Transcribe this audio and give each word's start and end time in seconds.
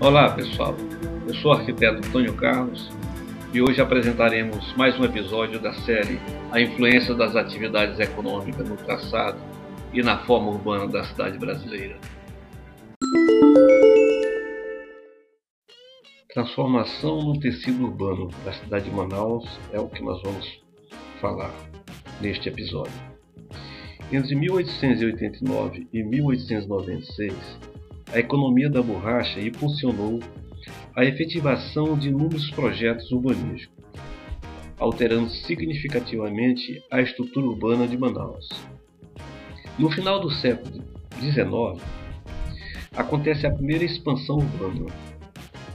Olá 0.00 0.34
pessoal, 0.34 0.74
eu 1.26 1.34
sou 1.36 1.52
o 1.52 1.54
arquiteto 1.54 2.06
Antônio 2.06 2.34
Carlos 2.34 2.90
e 3.52 3.62
hoje 3.62 3.80
apresentaremos 3.80 4.74
mais 4.76 4.98
um 4.98 5.04
episódio 5.04 5.60
da 5.60 5.72
série 5.72 6.20
A 6.50 6.60
influência 6.60 7.14
das 7.14 7.36
atividades 7.36 7.98
econômicas 8.00 8.68
no 8.68 8.76
traçado 8.76 9.38
e 9.92 10.02
na 10.02 10.18
forma 10.24 10.50
urbana 10.50 10.88
da 10.88 11.04
cidade 11.04 11.38
brasileira. 11.38 11.96
Transformação 16.34 17.22
no 17.22 17.38
tecido 17.38 17.84
urbano 17.84 18.28
da 18.44 18.52
cidade 18.52 18.86
de 18.86 18.90
Manaus 18.90 19.48
é 19.72 19.78
o 19.78 19.88
que 19.88 20.02
nós 20.02 20.20
vamos 20.22 20.60
falar 21.20 21.54
neste 22.20 22.48
episódio. 22.48 22.92
Entre 24.12 24.34
1889 24.34 25.86
e 25.92 26.02
1896, 26.02 27.32
a 28.14 28.20
economia 28.20 28.70
da 28.70 28.80
borracha 28.80 29.40
impulsionou 29.40 30.20
a 30.94 31.04
efetivação 31.04 31.98
de 31.98 32.10
inúmeros 32.10 32.48
projetos 32.52 33.10
urbanísticos, 33.10 33.74
alterando 34.78 35.28
significativamente 35.30 36.80
a 36.92 37.00
estrutura 37.00 37.44
urbana 37.44 37.88
de 37.88 37.98
Manaus. 37.98 38.48
No 39.76 39.90
final 39.90 40.20
do 40.20 40.30
século 40.30 40.84
XIX, 41.18 41.84
acontece 42.96 43.48
a 43.48 43.50
primeira 43.50 43.84
expansão 43.84 44.36
urbana, 44.36 44.86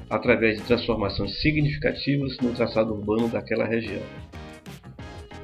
através 0.09 0.59
de 0.59 0.63
transformações 0.63 1.41
significativas 1.41 2.37
no 2.37 2.53
traçado 2.53 2.93
urbano 2.93 3.27
daquela 3.27 3.65
região. 3.65 4.01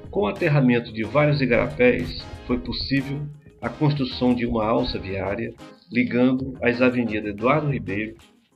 Com 0.09 0.21
o 0.21 0.27
aterramento 0.27 0.93
de 0.93 1.03
vários 1.03 1.41
igarapés, 1.41 2.23
foi 2.47 2.57
possível 2.57 3.21
a 3.61 3.67
construção 3.67 4.33
de 4.33 4.45
uma 4.45 4.65
alça 4.65 4.97
viária 4.97 5.53
ligando 5.91 6.57
as 6.61 6.81
avenidas 6.81 7.29
Eduardo 7.29 7.71
Ribeiro, 7.71 8.15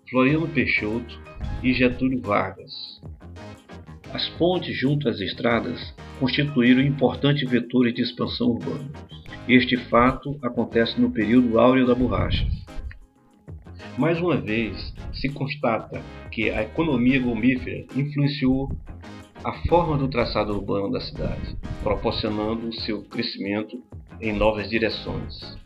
Floriano 0.09 0.47
Peixoto 0.47 1.19
e 1.63 1.73
Getúlio 1.73 2.22
Vargas. 2.22 2.99
As 4.11 4.27
pontes 4.30 4.75
junto 4.75 5.08
às 5.08 5.19
estradas 5.19 5.94
constituíram 6.19 6.81
importantes 6.81 7.50
vetores 7.50 7.94
de 7.94 8.02
expansão 8.02 8.50
urbana. 8.50 8.89
Este 9.47 9.77
fato 9.77 10.38
acontece 10.41 11.00
no 11.00 11.11
período 11.11 11.59
áureo 11.59 11.85
da 11.85 11.94
borracha. 11.94 12.47
Mais 13.97 14.19
uma 14.19 14.38
vez, 14.38 14.94
se 15.13 15.30
constata 15.30 16.02
que 16.31 16.50
a 16.50 16.63
economia 16.63 17.19
gomífera 17.19 17.85
influenciou 17.95 18.72
a 19.44 19.53
forma 19.67 19.97
do 19.97 20.07
traçado 20.07 20.53
urbano 20.53 20.91
da 20.91 21.00
cidade, 21.00 21.55
proporcionando 21.83 22.73
seu 22.81 23.03
crescimento 23.03 23.81
em 24.19 24.33
novas 24.33 24.69
direções. 24.69 25.57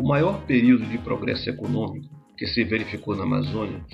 O 0.00 0.02
maior 0.02 0.46
período 0.46 0.86
de 0.86 0.96
progresso 0.96 1.50
econômico 1.50 2.08
que 2.34 2.46
se 2.46 2.64
verificou 2.64 3.14
na 3.14 3.24
Amazônia 3.24 3.84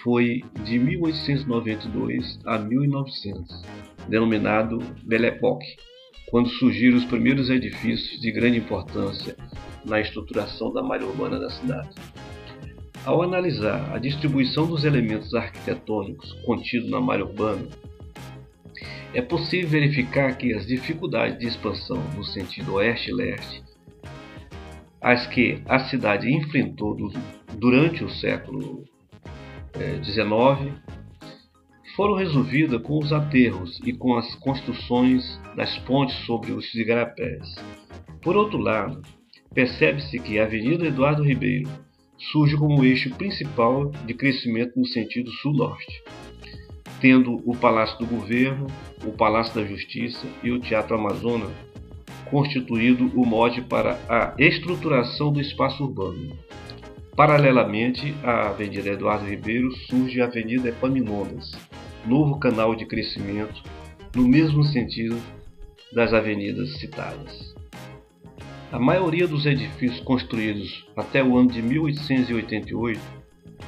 foi 0.00 0.44
de 0.62 0.78
1892 0.78 2.38
a 2.46 2.56
1900, 2.56 3.62
denominado 4.08 4.78
Belle 5.02 5.26
Époque, 5.26 5.66
quando 6.30 6.48
surgiram 6.50 6.96
os 6.96 7.04
primeiros 7.04 7.50
edifícios 7.50 8.20
de 8.20 8.30
grande 8.30 8.58
importância 8.58 9.36
na 9.84 10.00
estruturação 10.00 10.72
da 10.72 10.84
malha 10.84 11.04
urbana 11.04 11.40
da 11.40 11.50
cidade. 11.50 11.96
Ao 13.04 13.20
analisar 13.20 13.92
a 13.92 13.98
distribuição 13.98 14.68
dos 14.68 14.84
elementos 14.84 15.34
arquitetônicos 15.34 16.32
contidos 16.44 16.88
na 16.88 17.00
malha 17.00 17.24
urbana, 17.24 17.66
é 19.12 19.20
possível 19.20 19.68
verificar 19.68 20.38
que 20.38 20.54
as 20.54 20.64
dificuldades 20.64 21.40
de 21.40 21.48
expansão 21.48 22.00
no 22.14 22.22
sentido 22.22 22.74
oeste-leste 22.74 23.64
as 25.00 25.26
que 25.26 25.62
a 25.66 25.78
cidade 25.80 26.32
enfrentou 26.32 26.96
durante 27.58 28.04
o 28.04 28.10
século 28.10 28.84
XIX 30.02 30.72
eh, 30.72 30.86
foram 31.94 32.14
resolvidas 32.14 32.82
com 32.82 32.98
os 32.98 33.12
aterros 33.12 33.80
e 33.84 33.92
com 33.92 34.16
as 34.16 34.34
construções 34.36 35.40
das 35.54 35.78
pontes 35.78 36.14
sobre 36.26 36.52
os 36.52 36.74
igarapés. 36.74 37.54
Por 38.20 38.36
outro 38.36 38.58
lado, 38.58 39.00
percebe-se 39.54 40.18
que 40.18 40.38
a 40.38 40.44
Avenida 40.44 40.86
Eduardo 40.86 41.22
Ribeiro 41.22 41.70
surge 42.18 42.56
como 42.56 42.84
eixo 42.84 43.10
principal 43.14 43.90
de 44.04 44.14
crescimento 44.14 44.78
no 44.78 44.86
sentido 44.86 45.30
sul-norte, 45.30 46.02
tendo 47.00 47.42
o 47.48 47.56
Palácio 47.56 47.98
do 47.98 48.06
Governo, 48.06 48.66
o 49.04 49.12
Palácio 49.12 49.54
da 49.54 49.64
Justiça 49.64 50.26
e 50.42 50.50
o 50.50 50.60
Teatro 50.60 50.96
Amazonas 50.96 51.52
constituído 52.30 53.10
o 53.14 53.24
mote 53.24 53.60
para 53.62 53.98
a 54.08 54.34
estruturação 54.38 55.32
do 55.32 55.40
espaço 55.40 55.84
urbano. 55.84 56.36
Paralelamente 57.16 58.14
à 58.22 58.48
Avenida 58.48 58.90
Eduardo 58.90 59.26
Ribeiro 59.26 59.74
surge 59.88 60.20
a 60.20 60.26
Avenida 60.26 60.68
Epaminondas, 60.68 61.52
novo 62.04 62.38
canal 62.38 62.74
de 62.74 62.84
crescimento 62.84 63.62
no 64.14 64.26
mesmo 64.26 64.64
sentido 64.64 65.16
das 65.92 66.12
avenidas 66.12 66.78
citadas. 66.78 67.54
A 68.72 68.78
maioria 68.78 69.26
dos 69.26 69.46
edifícios 69.46 70.00
construídos 70.00 70.86
até 70.96 71.22
o 71.22 71.36
ano 71.36 71.50
de 71.50 71.62
1888 71.62 73.00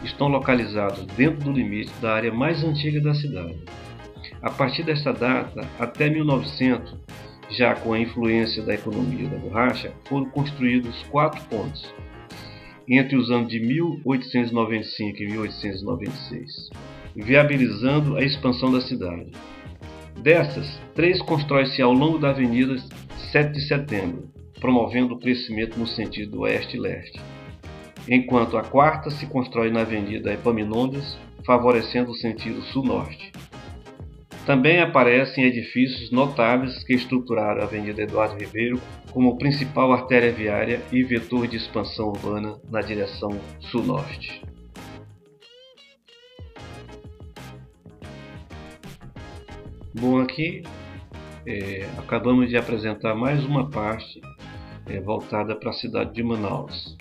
estão 0.02 0.28
localizados 0.28 1.06
dentro 1.16 1.44
do 1.44 1.52
limite 1.52 1.92
da 2.00 2.12
área 2.12 2.32
mais 2.32 2.62
antiga 2.62 3.00
da 3.00 3.14
cidade. 3.14 3.58
A 4.42 4.50
partir 4.50 4.82
desta 4.82 5.12
data, 5.12 5.66
até 5.78 6.08
1900, 6.08 6.96
já 7.50 7.74
com 7.74 7.92
a 7.92 7.98
influência 7.98 8.62
da 8.62 8.74
economia 8.74 9.28
da 9.28 9.38
borracha, 9.38 9.92
foram 10.04 10.26
construídos 10.26 11.02
quatro 11.10 11.40
pontes 11.44 11.92
entre 12.88 13.16
os 13.16 13.30
anos 13.30 13.48
de 13.48 13.60
1895 13.60 15.22
e 15.22 15.26
1896, 15.26 16.70
viabilizando 17.14 18.16
a 18.16 18.22
expansão 18.22 18.72
da 18.72 18.80
cidade. 18.80 19.30
Dessas, 20.16 20.80
três 20.94 21.20
constroem-se 21.20 21.82
ao 21.82 21.92
longo 21.92 22.18
da 22.18 22.30
Avenida 22.30 22.76
7 23.30 23.52
de 23.52 23.60
Setembro, 23.60 24.30
promovendo 24.58 25.14
o 25.14 25.18
crescimento 25.18 25.78
no 25.78 25.86
sentido 25.86 26.40
oeste-leste, 26.40 27.20
enquanto 28.08 28.56
a 28.56 28.62
quarta 28.62 29.10
se 29.10 29.26
constrói 29.26 29.70
na 29.70 29.82
Avenida 29.82 30.32
Epaminondas, 30.32 31.18
favorecendo 31.44 32.10
o 32.10 32.16
sentido 32.16 32.62
sul-norte. 32.62 33.30
Também 34.48 34.80
aparecem 34.80 35.44
edifícios 35.44 36.10
notáveis 36.10 36.82
que 36.82 36.94
estruturaram 36.94 37.60
a 37.60 37.64
Avenida 37.64 38.00
Eduardo 38.00 38.42
Ribeiro 38.42 38.80
como 39.12 39.36
principal 39.36 39.92
artéria 39.92 40.32
viária 40.32 40.80
e 40.90 41.04
vetor 41.04 41.46
de 41.46 41.58
expansão 41.58 42.08
urbana 42.08 42.58
na 42.70 42.80
direção 42.80 43.28
sul-norte. 43.60 44.42
Bom, 49.92 50.18
aqui 50.18 50.62
é, 51.46 51.86
acabamos 51.98 52.48
de 52.48 52.56
apresentar 52.56 53.14
mais 53.14 53.44
uma 53.44 53.68
parte 53.68 54.18
é, 54.86 54.98
voltada 54.98 55.54
para 55.56 55.68
a 55.68 55.74
cidade 55.74 56.14
de 56.14 56.22
Manaus. 56.22 56.96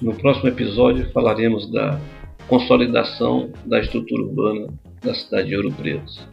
No 0.00 0.14
próximo 0.14 0.48
episódio 0.48 1.12
falaremos 1.12 1.70
da 1.70 2.00
consolidação 2.48 3.52
da 3.64 3.80
estrutura 3.80 4.22
urbana 4.22 4.68
da 5.02 5.14
cidade 5.14 5.48
de 5.48 5.56
Ouro 5.56 5.72
Preto. 5.72 6.31